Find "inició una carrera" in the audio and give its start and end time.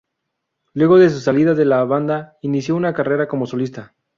2.41-3.27